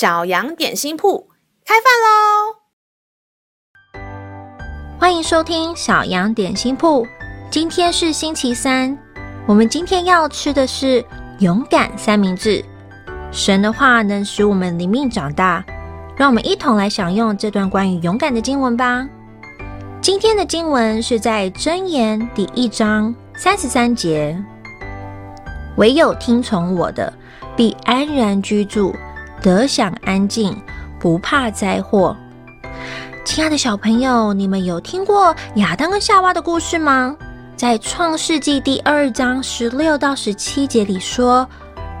[0.00, 1.28] 小羊点心铺
[1.62, 2.56] 开饭喽！
[4.98, 7.06] 欢迎收听小羊点心铺。
[7.50, 8.96] 今天是星期三，
[9.46, 11.04] 我们今天要吃的是
[11.40, 12.64] 勇敢三明治。
[13.30, 15.62] 神的话能使我们灵命长大，
[16.16, 19.06] 让我们一同来享用这段关于勇敢的经文吧。
[20.00, 24.42] 今天的经文是在箴言第一章三十三节。
[25.76, 27.12] 唯有听从我的，
[27.54, 28.94] 必安然居住，
[29.42, 30.56] 得享安静，
[30.98, 32.16] 不怕灾祸。
[33.24, 37.16] 亲爱的小朋友，你们有听过亚当跟夏娃的故事吗？
[37.56, 41.48] 在创世纪第二章十六到十七节里说，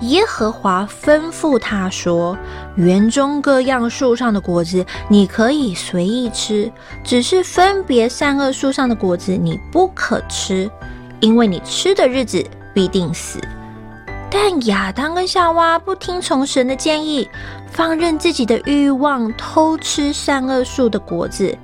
[0.00, 2.36] 耶和华吩咐他说
[2.76, 6.70] ：“园中各样树上的果子你可以随意吃，
[7.02, 10.70] 只是分别善恶树上的果子你不可吃，
[11.20, 13.40] 因为你吃的日子必定死。”
[14.38, 17.26] 但亚当跟夏娃不听从神的建议，
[17.70, 21.56] 放任自己的欲望偷吃善恶树的果子。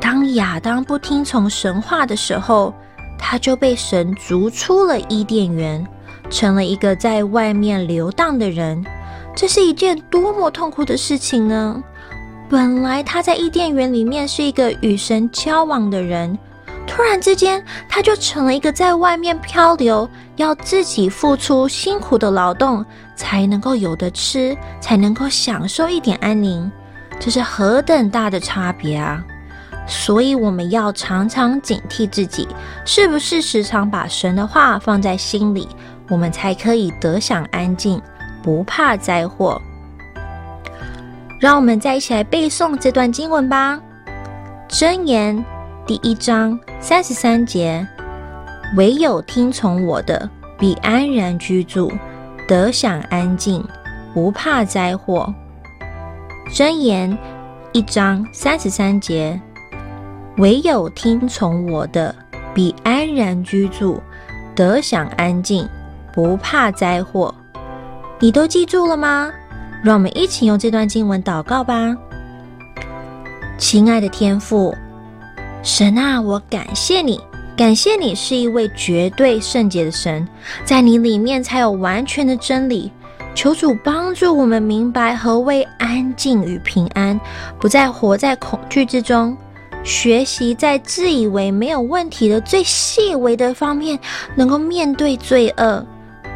[0.00, 2.74] 当亚当不听从神话的时候，
[3.16, 5.86] 他就被神逐出了伊甸园，
[6.28, 8.84] 成了一个在外面流荡的人。
[9.36, 11.80] 这是一件多么痛苦的事情呢？
[12.48, 16.36] 本来他在伊甸园里面是一个与神交往的人。
[16.98, 26.68] 突然之间，他就成了一个在外面漂流，要自己付出辛苦的劳动，才能够有的吃，才能够享受一点安宁。
[27.20, 29.24] 这是何等大的差别啊！
[29.86, 32.48] 所以我们要常常警惕自己，
[32.84, 35.68] 是不是时常把神的话放在心里，
[36.08, 38.02] 我们才可以得享安静，
[38.42, 39.62] 不怕灾祸。
[41.38, 43.80] 让我们再一起来背诵这段经文吧，
[44.76, 45.38] 《箴言》
[45.88, 46.60] 第一章。
[46.80, 47.84] 三十三节，
[48.76, 51.90] 唯有听从我的，必安然居住，
[52.46, 53.64] 得享安静，
[54.12, 55.34] 不怕灾祸。
[56.52, 57.16] 箴言
[57.72, 59.40] 一章三十三节，
[60.36, 62.14] 唯有听从我的，
[62.52, 63.98] 必安然居住，
[64.54, 65.66] 得享安静，
[66.12, 67.34] 不怕灾祸。
[68.18, 69.32] 你都记住了吗？
[69.82, 71.96] 让我们一起用这段经文祷告吧。
[73.56, 74.76] 亲爱的天父。
[75.62, 77.20] 神啊，我感谢你，
[77.56, 80.26] 感谢你是一位绝对圣洁的神，
[80.64, 82.90] 在你里面才有完全的真理。
[83.34, 87.20] 求主帮助我们明白何谓安静与平安，
[87.60, 89.36] 不再活在恐惧之中，
[89.84, 93.98] 学习在自以为没有问题的最细微的方面，
[94.34, 95.84] 能够面对罪恶，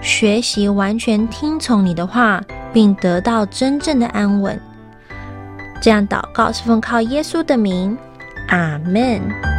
[0.01, 2.41] 学习完全听从你的话，
[2.73, 4.61] 并得到真正的安稳。
[5.81, 7.97] 这样祷告是奉靠耶稣的名。
[8.53, 9.52] Amen.